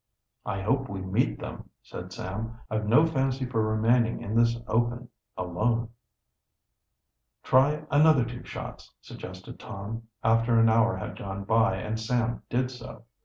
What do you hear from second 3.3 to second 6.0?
for remaining in this open, alone."